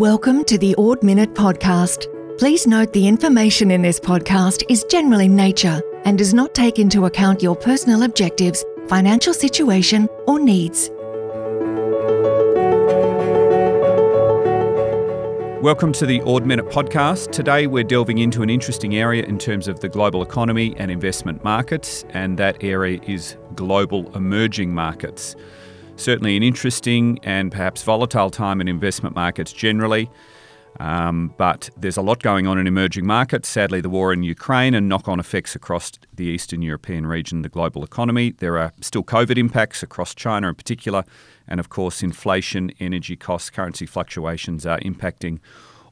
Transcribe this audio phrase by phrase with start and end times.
[0.00, 2.06] Welcome to the Ord Minnett Podcast.
[2.38, 6.78] Please note the information in this podcast is general in nature and does not take
[6.78, 10.88] into account your personal objectives, financial situation, or needs.
[15.60, 17.30] Welcome to the Ord Minnett podcast.
[17.30, 21.44] Today we're delving into an interesting area in terms of the global economy and investment
[21.44, 25.36] markets, and that area is global emerging markets.
[26.00, 30.08] Certainly an interesting and perhaps volatile time in investment markets generally.
[30.78, 33.50] Um, but there's a lot going on in emerging markets.
[33.50, 37.50] Sadly, the war in Ukraine and knock on effects across the Eastern European region, the
[37.50, 38.30] global economy.
[38.30, 41.04] There are still COVID impacts across China in particular.
[41.46, 45.38] And of course, inflation, energy costs, currency fluctuations are impacting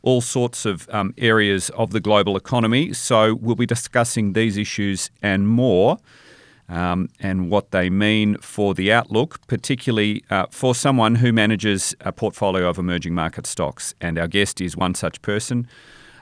[0.01, 2.95] all sorts of um, areas of the global economy.
[2.95, 5.99] So we'll be discussing these issues and more
[6.69, 12.13] um, and what they mean for the outlook, particularly uh, for someone who manages a
[12.13, 13.95] portfolio of emerging market stocks.
[14.01, 15.67] And our guest is one such person.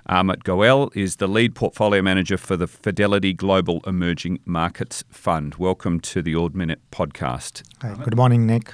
[0.09, 5.57] Amit Goel is the lead portfolio manager for the Fidelity Global Emerging Markets Fund.
[5.57, 7.63] Welcome to the Ord Minnett podcast.
[7.83, 8.73] Hi, good morning, Nick.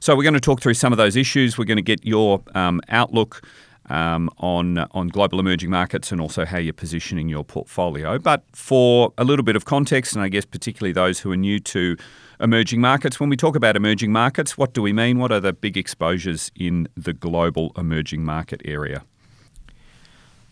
[0.00, 1.58] So, we're going to talk through some of those issues.
[1.58, 3.42] We're going to get your um, outlook
[3.88, 8.18] um, on on global emerging markets and also how you're positioning your portfolio.
[8.18, 11.58] But for a little bit of context, and I guess particularly those who are new
[11.60, 11.96] to
[12.40, 15.18] emerging markets, when we talk about emerging markets, what do we mean?
[15.18, 19.04] What are the big exposures in the global emerging market area?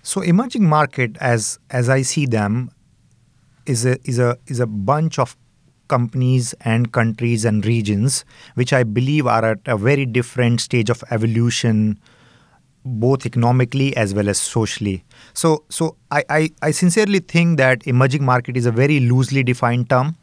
[0.02, 2.70] So, emerging market, as as I see them,
[3.66, 5.36] is a is a is a bunch of
[5.88, 11.04] companies and countries and regions which I believe are at a very different stage of
[11.12, 12.00] evolution
[12.86, 15.04] both economically as well as socially.
[15.34, 19.90] So, so I, I, I, sincerely think that emerging market is a very loosely defined
[19.90, 20.16] term.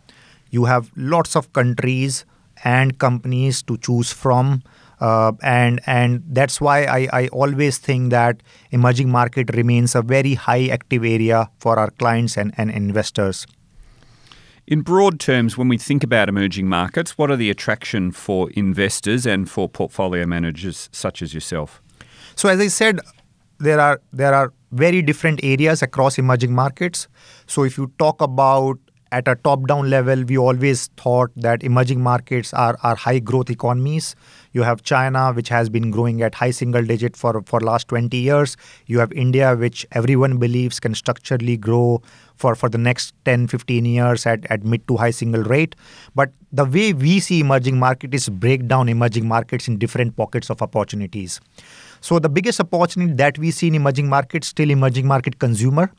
[0.49, 2.25] You have lots of countries
[2.63, 4.63] and companies to choose from,
[5.01, 8.41] uh, and and that's why I, I always think that
[8.71, 13.45] emerging market remains a very high active area for our clients and, and investors.
[14.65, 19.25] In broad terms, when we think about emerging markets, what are the attraction for investors
[19.25, 21.82] and for portfolio managers such as yourself?
[22.35, 22.99] So as I said,
[23.59, 27.07] there are there are very different areas across emerging markets.
[27.45, 28.79] So if you talk about
[29.13, 33.51] at a top down level, we always thought that emerging markets are, are high growth
[33.51, 34.15] economies.
[34.53, 38.17] You have China, which has been growing at high single digit for, for last 20
[38.17, 38.57] years.
[38.87, 42.01] You have India, which everyone believes can structurally grow
[42.37, 45.75] for, for the next 10, 15 years at, at mid to high single rate.
[46.15, 50.49] But the way we see emerging market is break down emerging markets in different pockets
[50.49, 51.39] of opportunities.
[52.03, 55.89] So the biggest opportunity that we see in emerging markets, still emerging market consumer.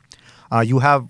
[0.51, 1.07] Uh, you have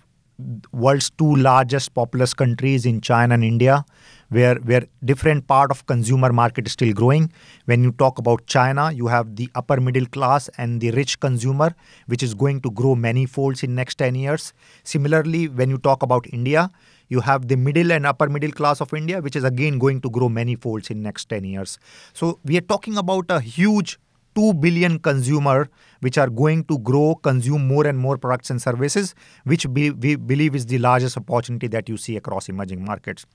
[0.72, 3.84] world's two largest populous countries in China and India,
[4.30, 7.30] where where different part of consumer market is still growing.
[7.66, 11.76] When you talk about China, you have the upper middle class and the rich consumer,
[12.08, 14.54] which is going to grow many folds in next 10 years.
[14.86, 16.72] Similarly, when you talk about India,
[17.10, 20.10] you have the middle and upper middle class of India, which is again going to
[20.10, 21.78] grow many folds in next 10 years.
[22.14, 24.00] So we are talking about a huge
[24.36, 25.70] 2 billion consumer
[26.02, 30.56] which are going to grow consume more and more products and services which we believe
[30.56, 33.26] is the largest opportunity that you see across emerging markets.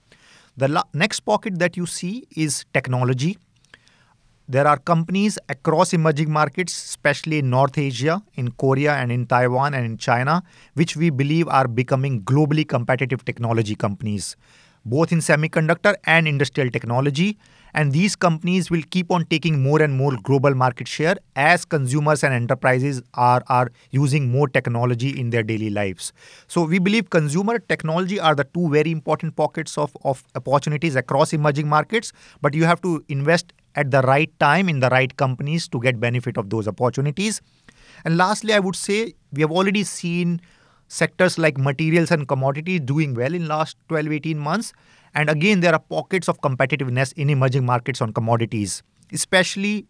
[0.56, 3.38] The la- next pocket that you see is technology.
[4.48, 9.74] There are companies across emerging markets especially in north asia in korea and in taiwan
[9.74, 10.42] and in china
[10.74, 14.36] which we believe are becoming globally competitive technology companies
[14.84, 17.38] both in semiconductor and industrial technology.
[17.72, 22.24] And these companies will keep on taking more and more global market share as consumers
[22.24, 26.12] and enterprises are, are using more technology in their daily lives.
[26.48, 31.32] So we believe consumer technology are the two very important pockets of, of opportunities across
[31.32, 35.68] emerging markets, but you have to invest at the right time in the right companies
[35.68, 37.40] to get benefit of those opportunities.
[38.04, 40.40] And lastly, I would say we have already seen
[40.98, 44.72] sectors like materials and commodities doing well in last 12 18 months.
[45.14, 49.86] And again there are pockets of competitiveness in emerging markets on commodities especially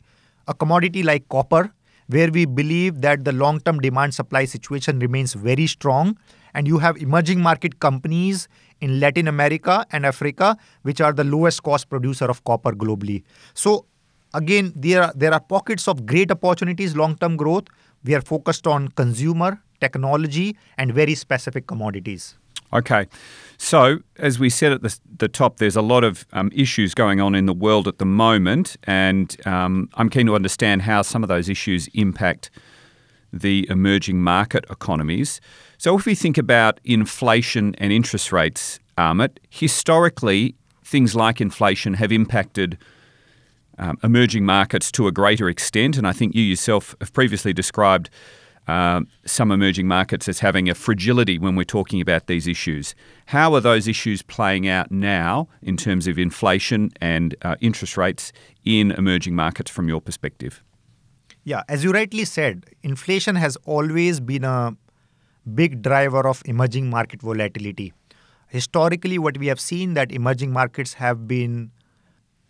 [0.49, 1.73] a commodity like copper
[2.09, 6.17] where we believe that the long term demand supply situation remains very strong.
[6.55, 8.49] And you have emerging market companies
[8.81, 13.23] in Latin America and Africa which are the lowest cost producer of copper globally.
[13.55, 13.87] So
[14.35, 17.69] again there are there are pockets of great opportunities long term growth
[18.05, 22.37] we are focused on consumer technology, and very specific commodities.
[22.73, 23.07] Okay.
[23.57, 27.21] So, as we said at the, the top, there's a lot of um, issues going
[27.21, 31.23] on in the world at the moment, and um, I'm keen to understand how some
[31.25, 32.51] of those issues impact
[33.33, 35.41] the emerging market economies.
[35.79, 40.55] So, if we think about inflation and interest rates, Amit, historically,
[40.85, 42.79] things like inflation have impacted
[43.81, 45.97] um, emerging markets to a greater extent.
[45.97, 48.11] And I think you yourself have previously described
[48.69, 52.95] uh, some emerging markets as having a fragility when we're talking about these issues.
[53.27, 58.33] How are those issues playing out now in terms of inflation and uh, interest rates
[58.65, 60.63] in emerging markets from your perspective?
[61.43, 64.77] Yeah, as you rightly said, inflation has always been a
[65.55, 67.95] big driver of emerging market volatility.
[68.49, 71.71] Historically, what we have seen that emerging markets have been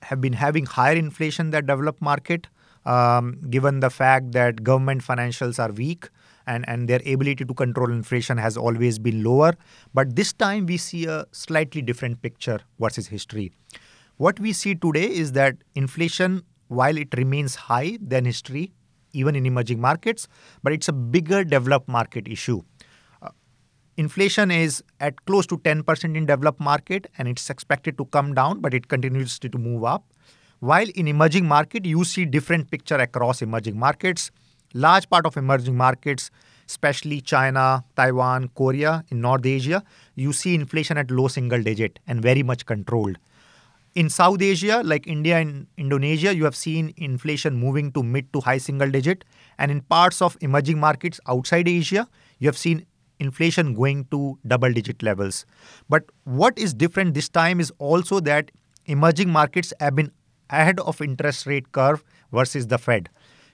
[0.02, 2.46] have been having higher inflation than developed market,
[2.86, 6.08] um, given the fact that government financials are weak
[6.46, 9.52] and, and their ability to control inflation has always been lower.
[9.94, 13.52] But this time we see a slightly different picture versus history.
[14.16, 18.72] What we see today is that inflation, while it remains high than history,
[19.12, 20.28] even in emerging markets,
[20.62, 22.62] but it's a bigger developed market issue.
[23.96, 28.60] Inflation is at close to 10% in developed market and it's expected to come down,
[28.60, 30.04] but it continues to move up.
[30.60, 34.30] While in emerging market, you see different picture across emerging markets.
[34.74, 36.30] Large part of emerging markets,
[36.68, 39.82] especially China, Taiwan, Korea, in North Asia,
[40.14, 43.18] you see inflation at low single digit and very much controlled.
[43.96, 48.40] In South Asia, like India and Indonesia, you have seen inflation moving to mid to
[48.40, 49.24] high single digit.
[49.58, 52.06] And in parts of emerging markets outside Asia,
[52.38, 52.86] you have seen
[53.20, 55.46] inflation going to double digit levels.
[55.88, 58.50] But what is different this time is also that
[58.86, 60.10] emerging markets have been
[60.48, 62.02] ahead of interest rate curve
[62.32, 63.08] versus the Fed.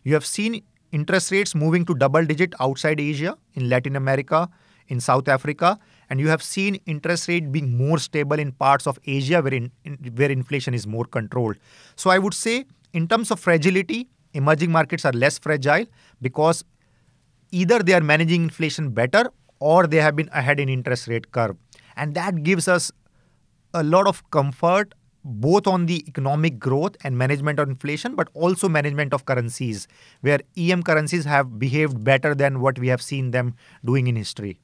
[0.05, 4.49] You have seen interest rates moving to double digit outside Asia, in Latin America,
[4.89, 5.79] in South Africa,
[6.09, 9.71] and you have seen interest rate being more stable in parts of Asia where, in,
[10.15, 11.57] where inflation is more controlled.
[11.97, 15.87] So I would say, in terms of fragility, emerging markets are less fragile
[16.23, 16.65] because
[17.51, 19.25] either they are managing inflation better
[19.61, 21.57] or they have been ahead in interest rate curve.
[21.97, 22.93] And that gives us
[23.73, 24.95] a lot of comfort
[25.27, 29.89] both on the economic growth and management of inflation, but also management of currencies,
[30.21, 33.55] where EM currencies have behaved better than what we have seen them
[33.85, 34.61] doing in history.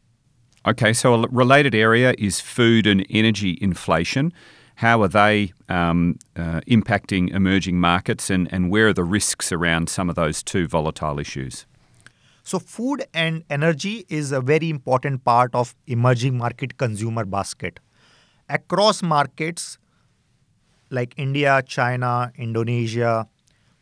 [0.65, 4.33] Okay, so a related area is food and energy inflation.
[4.77, 9.89] How are they um, uh, impacting emerging markets and, and where are the risks around
[9.89, 11.67] some of those two volatile issues?
[12.45, 17.79] So, food and energy is a very important part of emerging market consumer basket.
[18.49, 19.79] Across markets
[20.91, 23.29] like India, China, Indonesia,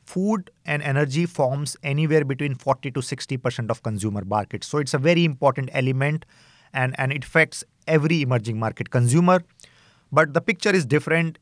[0.04, 4.66] food and energy forms anywhere between 40 to 60% of consumer markets.
[4.66, 6.26] So, it's a very important element
[6.74, 9.42] and, and it affects every emerging market consumer.
[10.12, 11.38] But the picture is different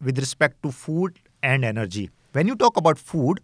[0.00, 2.10] with respect to food and energy.
[2.32, 3.40] When you talk about food,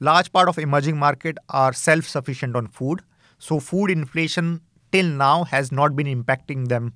[0.00, 3.02] large part of emerging market are self-sufficient on food.
[3.38, 4.60] So food inflation
[4.92, 6.94] till now has not been impacting them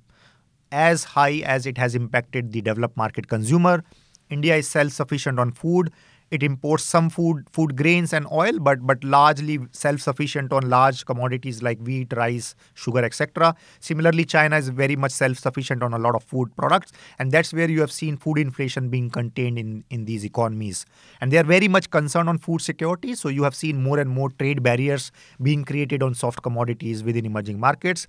[0.71, 3.83] as high as it has impacted the developed market consumer.
[4.29, 5.91] India is self-sufficient on food
[6.31, 11.61] it imports some food food grains and oil but but largely self-sufficient on large commodities
[11.61, 16.23] like wheat rice sugar etc similarly china is very much self-sufficient on a lot of
[16.23, 20.25] food products and that's where you have seen food inflation being contained in in these
[20.25, 20.85] economies.
[21.19, 24.09] And they are very much concerned on food security so you have seen more and
[24.09, 25.11] more trade barriers
[25.41, 28.07] being created on soft commodities within emerging markets.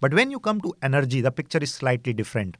[0.00, 2.56] But when you come to energy the picture is slightly different.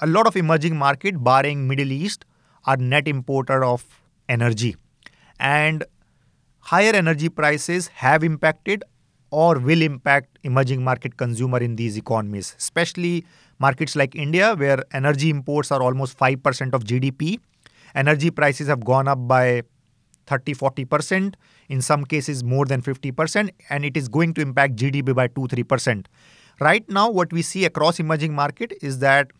[0.00, 2.24] A lot of emerging market barring middle east
[2.64, 3.84] are net importer of
[4.28, 4.76] energy.
[5.38, 5.84] And
[6.60, 8.84] higher energy prices have impacted
[9.30, 13.24] or will impact emerging market consumer in these economies, especially
[13.58, 17.38] markets like India, where energy imports are almost 5% of GDP.
[17.94, 19.62] Energy prices have gone up by
[20.26, 21.34] 30 40%,
[21.68, 25.42] in some cases more than 50%, and it is going to impact GDP by 2
[25.42, 26.06] 3%.
[26.60, 29.32] Right now, what we see across emerging market is that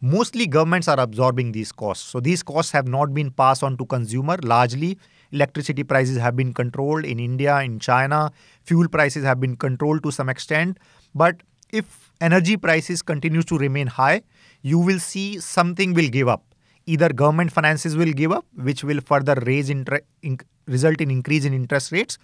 [0.00, 2.08] mostly governments are absorbing these costs.
[2.08, 4.38] So these costs have not been passed on to consumer.
[4.42, 4.98] Largely
[5.32, 8.32] electricity prices have been controlled in india in china.
[8.64, 10.78] Fuel prices have been controlled to some extent.
[11.14, 11.42] But
[11.72, 14.22] if energy prices continue to remain high
[14.62, 16.44] you will see something will give up.
[16.86, 21.44] Either government finances will give up which will further raise inter- in- result in increase
[21.44, 22.18] in interest rates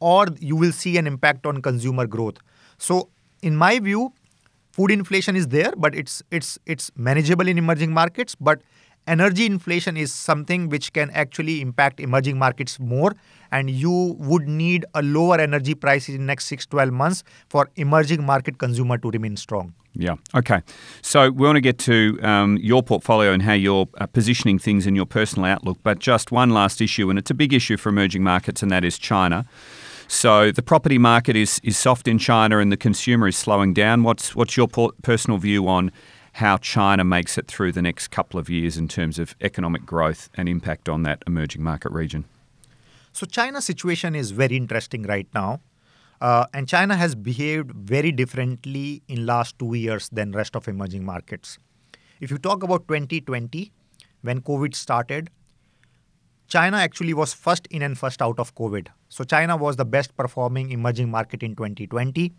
[0.00, 2.38] or you will see an impact on consumer growth.
[2.78, 3.10] So
[3.42, 4.12] in my view
[4.78, 8.60] food inflation is there but it's it's it's manageable in emerging markets but
[9.14, 13.10] energy inflation is something which can actually impact emerging markets more
[13.50, 18.24] and you would need a lower energy price in next 6 12 months for emerging
[18.24, 20.14] market consumer to remain strong yeah.
[20.32, 20.62] Okay.
[21.02, 24.86] So we want to get to um, your portfolio and how you're uh, positioning things
[24.86, 25.78] in your personal outlook.
[25.82, 28.84] But just one last issue, and it's a big issue for emerging markets, and that
[28.84, 29.44] is China.
[30.08, 34.02] So the property market is is soft in China, and the consumer is slowing down.
[34.02, 34.68] What's what's your
[35.02, 35.92] personal view on
[36.32, 40.30] how China makes it through the next couple of years in terms of economic growth
[40.34, 42.24] and impact on that emerging market region.
[43.12, 45.60] So China's situation is very interesting right now.
[46.20, 51.04] Uh, and China has behaved very differently in last two years than rest of emerging
[51.04, 51.58] markets.
[52.20, 53.72] If you talk about 2020,
[54.22, 55.30] when COVID started,
[56.48, 58.88] China actually was first in and first out of COVID.
[59.10, 62.32] So China was the best performing emerging market in 2020.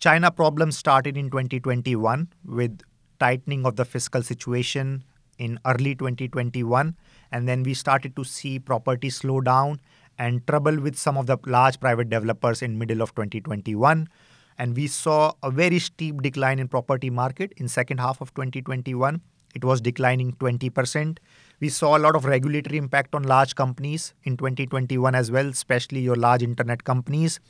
[0.00, 2.80] China problems started in 2021 with
[3.18, 5.04] tightening of the fiscal situation
[5.38, 6.96] in early 2021
[7.30, 9.78] and then we started to see property slow down
[10.18, 14.08] and trouble with some of the large private developers in middle of 2021
[14.56, 19.20] and we saw a very steep decline in property market in second half of 2021
[19.54, 21.18] it was declining 20%
[21.60, 26.00] we saw a lot of regulatory impact on large companies in 2021 as well especially
[26.00, 27.40] your large internet companies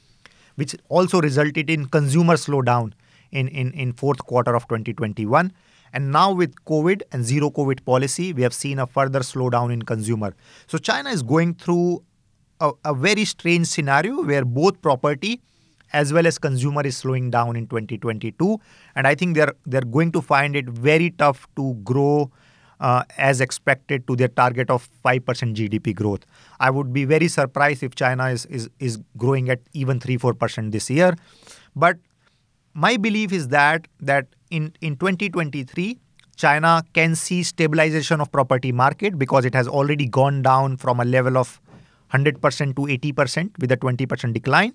[0.56, 2.92] which also resulted in consumer slowdown
[3.30, 5.52] in, in, in fourth quarter of 2021.
[5.92, 9.82] And now with COVID and zero COVID policy, we have seen a further slowdown in
[9.82, 10.34] consumer.
[10.66, 12.04] So China is going through
[12.60, 15.40] a, a very strange scenario where both property
[15.92, 18.60] as well as consumer is slowing down in 2022
[18.94, 22.30] and i think they're they're going to find it very tough to grow
[22.80, 25.22] uh, as expected to their target of 5%
[25.54, 26.24] GDP growth.
[26.58, 30.72] I would be very surprised if China is, is, is growing at even 3 4%
[30.72, 31.14] this year.
[31.76, 31.98] But
[32.74, 35.98] my belief is that that in, in 2023,
[36.36, 41.04] China can see stabilization of property market because it has already gone down from a
[41.04, 41.60] level of
[42.12, 44.74] 100% to 80% with a 20% decline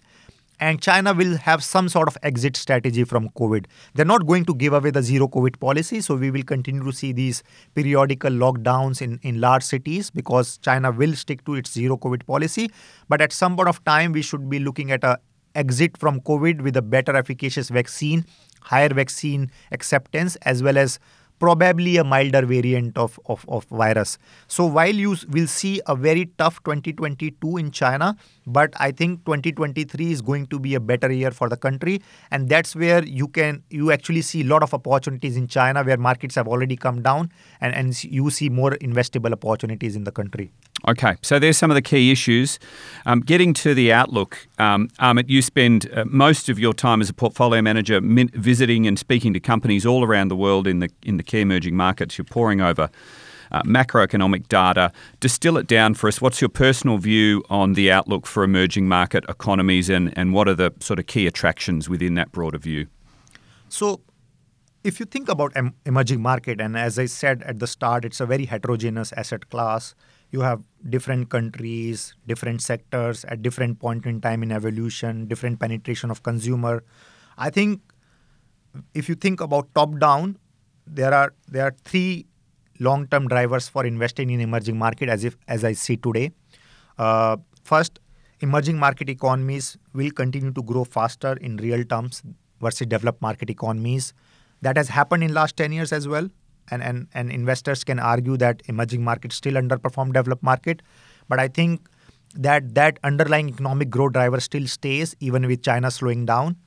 [0.60, 3.66] and China will have some sort of exit strategy from COVID.
[3.94, 6.92] They're not going to give away the zero COVID policy, so we will continue to
[6.92, 7.44] see these
[7.74, 12.72] periodical lockdowns in, in large cities because China will stick to its zero COVID policy.
[13.10, 15.20] But at some point of time, we should be looking at a
[15.56, 18.26] exit from COVID with a better efficacious vaccine,
[18.62, 21.00] higher vaccine acceptance, as well as
[21.40, 24.18] probably a milder variant of, of, of virus.
[24.48, 28.16] So while you will see a very tough 2022 in China,
[28.48, 32.02] but I think 2023 is going to be a better year for the country,
[32.32, 35.98] and that's where you can you actually see a lot of opportunities in China where
[35.98, 40.52] markets have already come down, and, and you see more investable opportunities in the country.
[40.88, 42.60] Okay, so there's some of the key issues.
[43.08, 47.10] Um, getting to the outlook, um, Amit, you spend uh, most of your time as
[47.10, 50.90] a portfolio manager min- visiting and speaking to companies all around the world in the
[51.04, 52.20] in the key emerging markets.
[52.20, 52.90] You're poring over
[53.52, 54.92] uh, macroeconomic data.
[55.20, 56.22] Distill it down for us.
[56.22, 60.56] What's your personal view on the outlook for emerging market economies, and and what are
[60.56, 62.86] the sort of key attractions within that broader view?
[63.70, 64.02] So
[64.84, 65.52] if you think about
[65.88, 69.96] emerging market and as i said at the start it's a very heterogeneous asset class
[70.32, 76.12] you have different countries, different sectors at different point in time in evolution, different penetration
[76.12, 76.84] of consumer.
[77.38, 77.82] I think
[78.94, 80.38] if you think about top down,
[80.88, 82.26] there are there are three
[82.80, 86.32] long term drivers for investing in emerging market as if as I see today.
[86.98, 88.00] Uh, first,
[88.42, 92.24] emerging market economies will continue to grow faster in real terms
[92.62, 94.14] versus developed market economies.
[94.62, 96.30] That has happened in last 10 years as well
[96.72, 100.82] and, and, and investors can argue that emerging markets still underperform developed market.
[101.28, 101.88] But I think
[102.36, 106.58] that that underlying economic growth driver still stays even with China slowing down.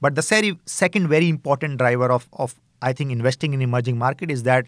[0.00, 4.30] But the very, second very important driver of, of I think investing in emerging market
[4.30, 4.66] is that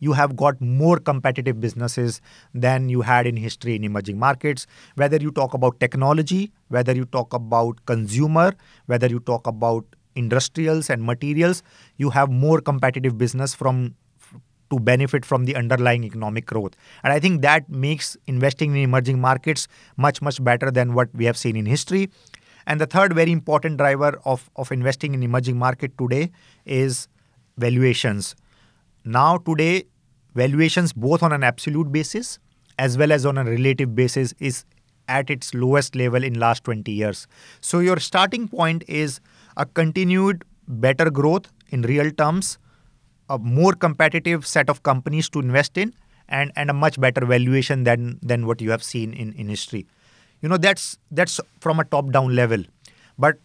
[0.00, 2.20] you have got more competitive businesses
[2.52, 4.66] than you had in history in emerging markets.
[4.96, 8.54] Whether you talk about technology, whether you talk about consumer,
[8.86, 11.62] whether you talk about industrials and materials,
[11.96, 13.94] you have more competitive business from
[14.70, 16.74] to benefit from the underlying economic growth.
[17.02, 21.24] And I think that makes investing in emerging markets much, much better than what we
[21.26, 22.10] have seen in history.
[22.66, 26.30] And the third very important driver of, of investing in emerging market today
[26.64, 27.08] is
[27.58, 28.34] valuations.
[29.04, 29.84] Now today,
[30.34, 32.38] valuations both on an absolute basis
[32.78, 34.64] as well as on a relative basis is
[35.08, 37.26] at its lowest level in last 20 years.
[37.60, 39.20] So your starting point is
[39.56, 42.58] a continued better growth in real terms
[43.28, 45.94] a more competitive set of companies to invest in
[46.28, 49.86] and, and a much better valuation than than what you have seen in, in history.
[50.40, 52.62] You know that's that's from a top down level.
[53.18, 53.38] But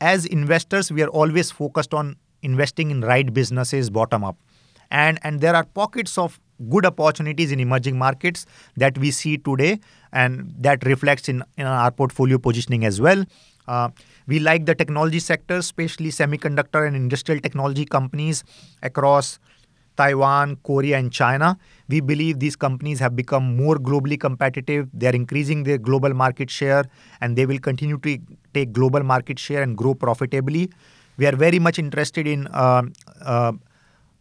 [0.00, 4.36] as investors, we are always focused on investing in right businesses bottom up.
[4.90, 6.40] And and there are pockets of
[6.70, 9.80] good opportunities in emerging markets that we see today
[10.12, 13.24] and that reflects in, in our portfolio positioning as well.
[13.66, 13.88] Uh,
[14.26, 18.44] we like the technology sector, especially semiconductor and industrial technology companies
[18.82, 19.38] across
[19.96, 21.58] Taiwan, Korea, and China.
[21.88, 24.88] We believe these companies have become more globally competitive.
[24.92, 26.84] They're increasing their global market share
[27.20, 28.18] and they will continue to
[28.54, 30.70] take global market share and grow profitably.
[31.18, 32.82] We are very much interested in uh,
[33.20, 33.52] uh,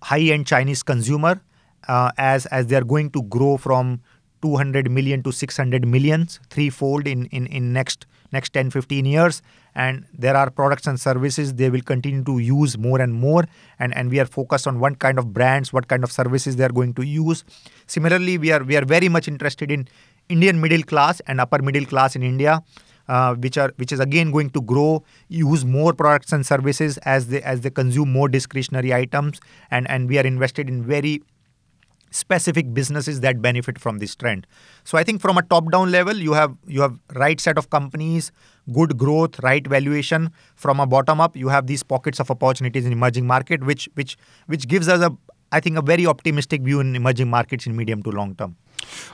[0.03, 1.41] high-end Chinese consumer
[1.87, 4.01] uh, as as they are going to grow from
[4.41, 9.41] 200 million to 600 millions threefold in, in, in next next 10 15 years.
[9.75, 13.45] And there are products and services they will continue to use more and more.
[13.79, 16.63] And, and we are focused on what kind of brands what kind of services they
[16.63, 17.43] are going to use.
[17.87, 19.87] Similarly we are we are very much interested in
[20.29, 22.63] indian middle class and upper middle class in india
[23.07, 27.27] uh, which are which is again going to grow use more products and services as
[27.27, 29.41] they as they consume more discretionary items.
[29.69, 31.21] And and we are invested in very
[32.11, 34.45] specific businesses that benefit from this trend.
[34.83, 37.69] So i think from a top down level you have you have right set of
[37.69, 38.31] companies
[38.71, 40.31] good growth right valuation.
[40.55, 44.17] From a bottom up you have these pockets of opportunities in emerging market which which
[44.47, 45.15] which gives us a
[45.51, 48.55] i think a very optimistic view in emerging markets in medium to long term.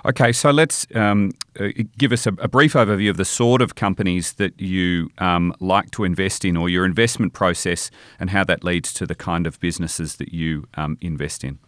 [0.06, 3.76] Okay, so let's um, uh, give us a, a, brief overview of the sort of
[3.76, 8.64] companies that you um, like to invest in or your investment process and how that
[8.64, 11.60] leads to the kind of businesses that you um, invest in.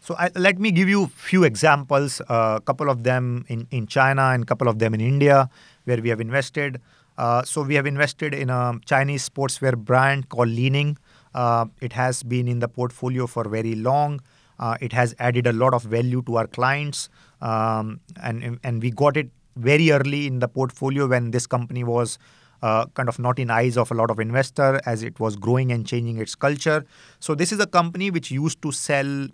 [0.00, 3.68] So I, let me give you a few examples, a uh, couple of them in,
[3.70, 5.50] in China and a couple of them in India,
[5.84, 6.80] where we have invested.
[7.18, 10.96] Uh, so we have invested in a Chinese sportswear brand called Li-Ning.
[11.34, 14.20] Uh, it has been in the portfolio for very long.
[14.58, 17.08] Uh, it has added a lot of value to our clients,
[17.40, 22.18] um, and and we got it very early in the portfolio when this company was
[22.62, 25.72] uh, kind of not in eyes of a lot of investor as it was growing
[25.72, 26.84] and changing its culture.
[27.20, 29.28] So this is a company which used to sell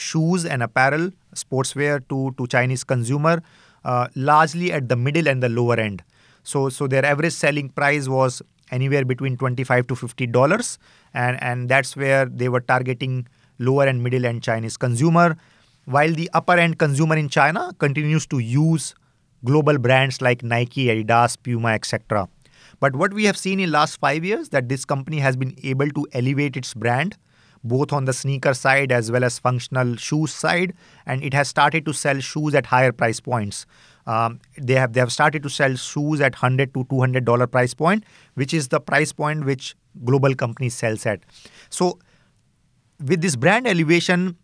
[0.00, 3.42] shoes and apparel, sportswear to, to Chinese consumer,
[3.84, 6.02] uh, largely at the middle and the lower end.
[6.42, 10.78] So, so their average selling price was anywhere between 25 to 50 dollars,
[11.12, 13.26] and and that's where they were targeting
[13.58, 15.36] lower and middle end Chinese consumer,
[15.84, 18.94] while the upper end consumer in China continues to use
[19.44, 22.28] global brands like Nike, Adidas, Puma, etc.
[22.78, 25.90] But what we have seen in last five years that this company has been able
[25.90, 27.16] to elevate its brand
[27.62, 30.72] both on the sneaker side as well as functional shoes side,
[31.06, 33.66] and it has started to sell shoes at higher price points.
[34.06, 37.46] Um, they have they have started to sell shoes at hundred to two hundred dollar
[37.46, 41.20] price point, which is the price point which global companies sells at.
[41.68, 41.98] So,
[43.04, 44.36] with this brand elevation,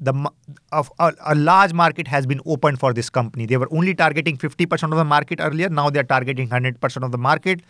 [0.00, 0.30] the
[0.72, 3.46] of a, a, large market has been opened for this company.
[3.46, 5.68] They were only targeting 50% of the market earlier.
[5.68, 7.60] Now they are targeting 100% of the market.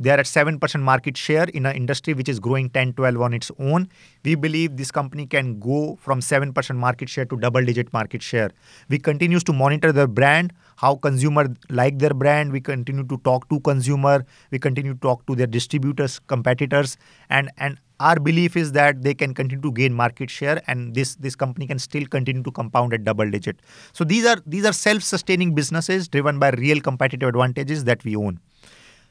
[0.00, 3.34] They are at 7% market share in an industry which is growing 10, 12 on
[3.34, 3.88] its own.
[4.24, 8.50] We believe this company can go from 7% market share to double digit market share.
[8.88, 12.52] We continue to monitor their brand, how consumer like their brand.
[12.52, 14.24] We continue to talk to consumer.
[14.50, 16.96] We continue to talk to their distributors, competitors.
[17.30, 21.14] And, and our belief is that they can continue to gain market share and this,
[21.16, 23.60] this company can still continue to compound at double digit.
[23.92, 28.40] So these are these are self-sustaining businesses driven by real competitive advantages that we own.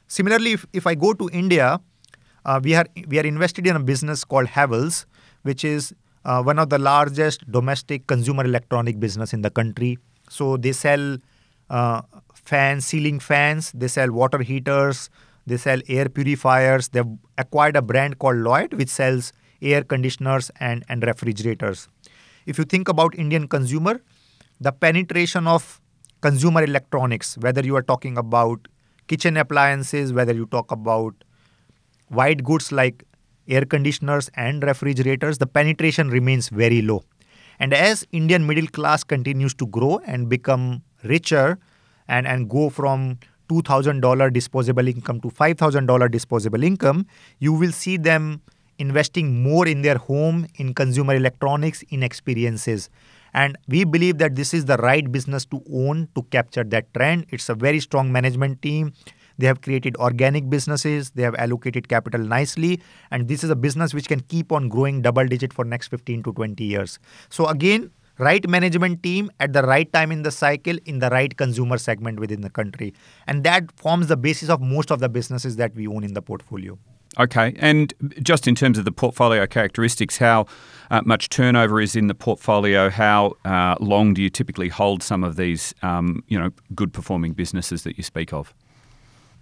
[0.08, 1.80] Similarly, if, if I go to India,
[2.44, 5.06] uh, we are we are invested in a business called Havells,
[5.42, 9.98] which is uh, one of the largest domestic consumer electronic business in the country.
[10.28, 11.18] So they sell
[11.70, 12.02] uh,
[12.34, 13.72] fans, ceiling fans.
[13.72, 15.10] They sell water heaters.
[15.46, 16.88] They sell air purifiers.
[16.88, 17.04] They've
[17.38, 21.88] acquired a brand called Lloyd, which sells air conditioners and, and refrigerators.
[22.46, 24.00] If you think about Indian consumer,
[24.60, 25.80] the penetration of
[26.20, 28.68] consumer electronics, whether you are talking about
[29.06, 31.14] kitchen appliances, whether you talk about
[32.08, 33.04] white goods like
[33.48, 37.02] air conditioners and refrigerators, the penetration remains very low.
[37.58, 41.58] And as Indian middle class continues to grow and become richer
[42.08, 47.06] and, and go from $2,000 disposable income to $5,000 disposable income,
[47.38, 48.40] you will see them
[48.78, 52.90] investing more in their home, in consumer electronics, in experiences.
[53.34, 57.26] And we believe that this is the right business to own to capture that trend.
[57.30, 58.92] It's a very strong management team.
[59.38, 61.10] They have created organic businesses.
[61.10, 62.80] They have allocated capital nicely.
[63.10, 66.22] And this is a business which can keep on growing double digit for next 15
[66.22, 66.98] to 20 years.
[67.28, 71.36] So again, right management team at the right time in the cycle in the right
[71.36, 72.94] consumer segment within the country.
[73.26, 76.22] And that forms the basis of most of the businesses that we own in the
[76.22, 76.78] portfolio.
[77.18, 80.46] Okay, and just in terms of the portfolio characteristics, how
[80.90, 82.90] uh, much turnover is in the portfolio?
[82.90, 87.32] How uh, long do you typically hold some of these, um, you know, good performing
[87.32, 88.52] businesses that you speak of?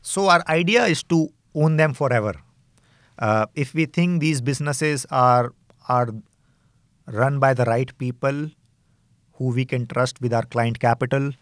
[0.02, 2.34] So our idea is to own them forever.
[3.18, 5.54] Uh, if we think these businesses are
[5.88, 6.08] are
[7.06, 8.50] run by the right people
[9.34, 11.32] who we can trust with our client capital,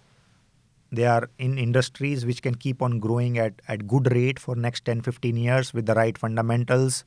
[0.92, 4.84] they are in industries which can keep on growing at, at good rate for next
[4.84, 7.04] 10, 15 years with the right fundamentals.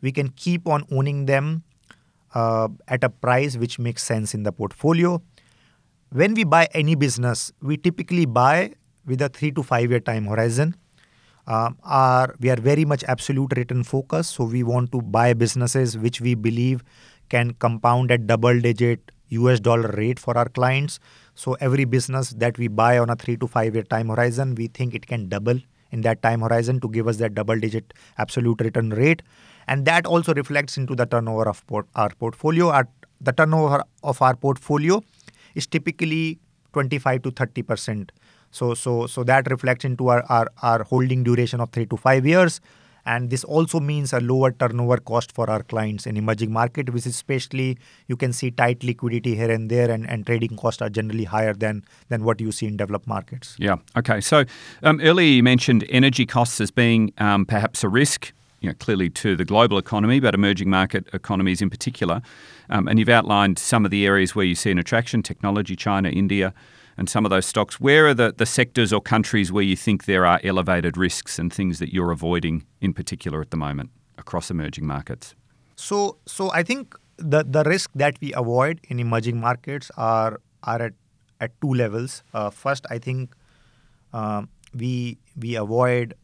[0.00, 1.62] We can keep on owning them
[2.34, 5.22] uh, at a price which makes sense in the portfolio.
[6.10, 8.74] When we buy any business, we typically buy
[9.06, 10.76] with a three to five year time horizon.
[11.46, 15.98] Um, are we are very much absolute return focused, so we want to buy businesses
[15.98, 16.84] which we believe
[17.30, 21.00] can compound at double digit US dollar rate for our clients.
[21.34, 24.66] So every business that we buy on a 3 to 5 year time horizon, we
[24.68, 25.58] think it can double
[25.90, 29.22] in that time horizon to give us that double digit absolute return rate.
[29.66, 32.70] And that also reflects into the turnover of port- our portfolio.
[32.70, 32.88] Our,
[33.20, 35.02] the turnover of our portfolio
[35.54, 36.38] is typically
[36.72, 38.12] 25 to 30 percent.
[38.50, 42.26] So so so that reflects into our, our our holding duration of 3 to 5
[42.26, 42.60] years
[43.04, 47.06] and this also means a lower turnover cost for our clients in emerging market which
[47.06, 50.90] is especially you can see tight liquidity here and there and, and trading costs are
[50.90, 53.56] generally higher than than what you see in developed markets.
[53.58, 53.76] Yeah.
[53.96, 54.20] Okay.
[54.20, 54.44] So
[54.82, 59.10] um, earlier you mentioned energy costs as being um, perhaps a risk you know, clearly
[59.10, 62.22] to the global economy, but emerging market economies in particular.
[62.70, 66.08] Um, and you've outlined some of the areas where you see an attraction technology, China,
[66.08, 66.54] India,
[67.02, 67.80] and some of those stocks.
[67.80, 71.52] Where are the, the sectors or countries where you think there are elevated risks and
[71.52, 75.34] things that you're avoiding in particular at the moment across emerging markets?
[75.74, 80.80] So, so I think the, the risk that we avoid in emerging markets are, are
[80.80, 80.92] at,
[81.40, 82.22] at two levels.
[82.32, 83.34] Uh, first, I think
[84.12, 86.14] um, we, we avoid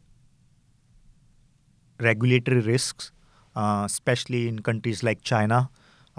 [1.99, 3.11] regulatory risks,
[3.53, 5.69] uh, especially in countries like China.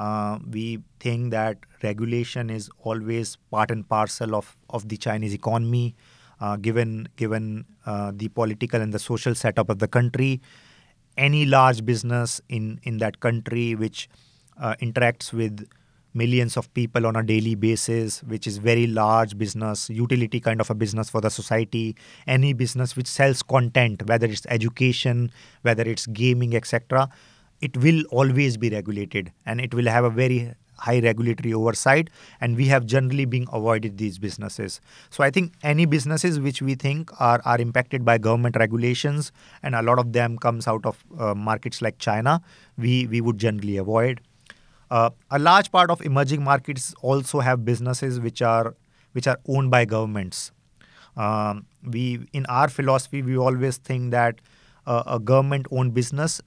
[0.00, 5.94] Uh, we think that regulation is always part and parcel of, of the Chinese economy,
[6.40, 10.40] uh, given given uh, the political and the social setup of the country.
[11.18, 14.08] Any large business in, in that country which
[14.58, 15.68] uh, interacts with
[16.14, 20.70] millions of people on a daily basis, which is very large business, utility kind of
[20.70, 21.94] a business for the society,
[22.26, 27.10] any business which sells content, whether it's education, whether it's gaming, etc.,
[27.60, 32.08] it will always be regulated and it will have a very high regulatory oversight
[32.40, 36.74] and we have generally been avoided these businesses so i think any businesses which we
[36.74, 39.30] think are, are impacted by government regulations
[39.62, 42.40] and a lot of them comes out of uh, markets like china
[42.78, 44.22] we we would generally avoid
[44.90, 48.74] uh, a large part of emerging markets also have businesses which are
[49.12, 50.52] which are owned by governments.
[51.16, 54.40] Um, we in our philosophy we always think that
[54.86, 56.40] uh, a government-owned business,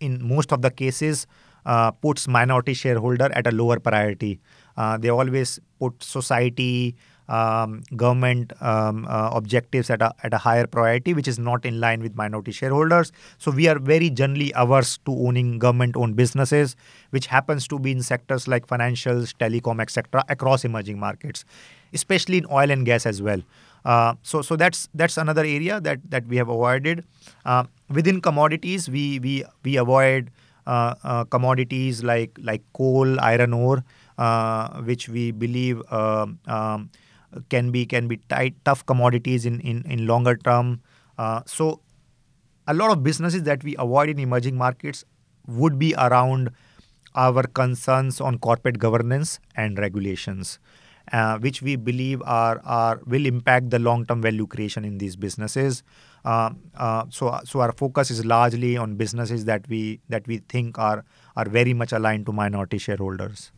[0.00, 1.26] in most of the cases,
[1.66, 4.40] uh, puts minority shareholder at a lower priority.
[4.76, 6.96] Uh, they always put society,
[7.28, 11.78] um, government um, uh, objectives at a, at a higher priority, which is not in
[11.78, 13.12] line with minority shareholders.
[13.38, 16.76] So we are very generally averse to owning government-owned businesses,
[17.10, 21.44] which happens to be in sectors like financials, telecom, etc., across emerging markets,
[21.92, 23.40] especially in oil and gas as well.
[23.84, 27.04] Uh, so so that's that's another area that that we have avoided.
[27.44, 30.30] Uh, within commodities, we we we avoid
[30.66, 33.84] uh, uh commodities like like coal, iron ore,
[34.18, 35.82] uh, which we believe.
[35.92, 36.90] Um, um
[37.48, 40.80] can be can be tight tough commodities in in, in longer term
[41.18, 41.80] uh, so
[42.66, 45.04] a lot of businesses that we avoid in emerging markets
[45.46, 46.50] would be around
[47.14, 50.58] our concerns on corporate governance and regulations
[51.12, 55.82] uh, which we believe are, are will impact the long-term value creation in these businesses.
[56.24, 60.78] Uh, uh, so, so our focus is largely on businesses that we that we think
[60.78, 61.04] are
[61.36, 63.52] are very much aligned to minority shareholders.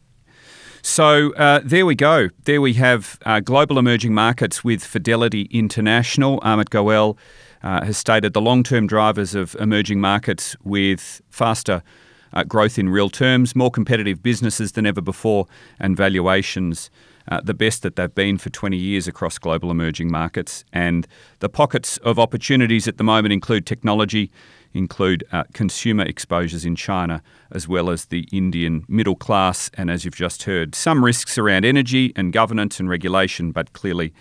[0.85, 2.29] So uh, there we go.
[2.45, 6.41] There we have uh, global emerging markets with Fidelity International.
[6.41, 7.17] Amit Goel
[7.63, 11.85] uh, has stated the long term drivers of emerging markets with faster
[12.33, 15.47] uh, growth in real terms, more competitive businesses than ever before,
[15.79, 16.91] and valuations.
[17.29, 20.65] Uh, the best that they've been for 20 years across global emerging markets.
[20.73, 21.07] And
[21.39, 24.31] the pockets of opportunities at the moment include technology,
[24.75, 30.05] include uh, consumer exposures in China, as well as the Indian middle class, and as
[30.05, 34.13] you've just heard, some risks around energy and governance and regulation, but clearly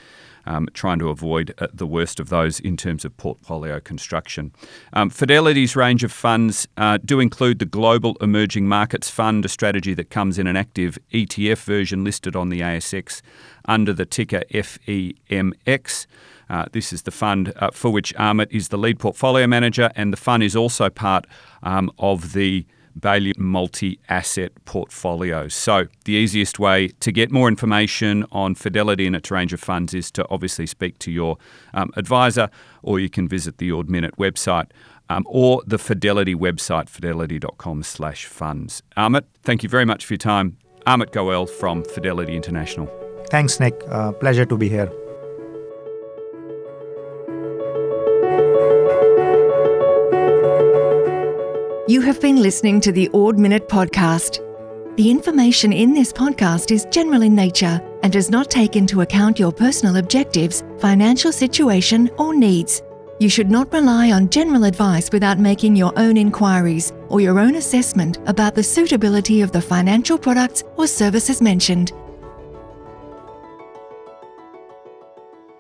[0.46, 4.52] um, trying to avoid uh, the worst of those in terms of portfolio construction.
[4.94, 9.94] Um, Fidelity's range of funds uh, do include the Global Emerging Markets Fund, a strategy
[9.94, 13.22] that comes in an active ETF version listed on the ASX
[13.66, 16.06] under the ticker FEMX.
[16.50, 20.12] Uh, this is the fund uh, for which Amit is the lead portfolio manager, and
[20.12, 21.26] the fund is also part
[21.64, 22.66] um, of the
[23.00, 25.48] Baillieu multi asset portfolio.
[25.48, 29.94] So, the easiest way to get more information on Fidelity and its range of funds
[29.94, 31.38] is to obviously speak to your
[31.74, 32.50] um, advisor,
[32.84, 34.68] or you can visit the Ord Minnett website.
[35.10, 38.82] Um, or the Fidelity website, fidelity.com slash funds.
[38.96, 40.58] Amit, thank you very much for your time.
[40.88, 42.90] Amit Goel from Fidelity International.
[43.30, 43.82] Thanks, Nick.
[43.90, 44.90] Uh, pleasure to be here.
[51.92, 54.40] You have been listening to the Ord Minnett podcast.
[54.96, 59.38] The information in this podcast is general in nature and does not take into account
[59.38, 62.82] your personal objectives, financial situation, or needs.
[63.20, 66.94] You should not rely on general advice without making your own inquiries.
[67.10, 71.92] or your own assessment about the suitability of the financial products or services mentioned.